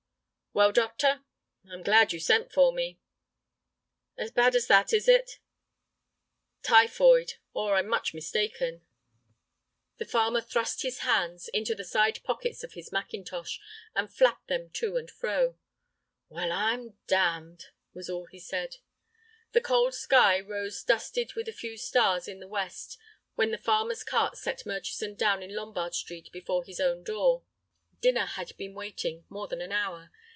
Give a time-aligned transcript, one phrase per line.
[0.53, 1.23] "Well, doctor?"
[1.65, 2.99] "I'm glad you sent for me."
[4.17, 5.39] "As bad as that, is it?"
[6.61, 8.81] "Typhoid, or I am much mistaken."
[9.97, 13.61] The farmer thrust his hands into the side pockets of his mackintosh,
[13.95, 15.57] and flapped them to and fro.
[16.27, 18.75] "Well, I'm damned!" was all he said.
[19.53, 22.97] The cold sky rose dusted with a few stars in the west
[23.35, 27.45] when the farmer's cart set Murchison down in Lombard Street before his own door.
[28.01, 30.11] Dinner had been waiting more than an hour.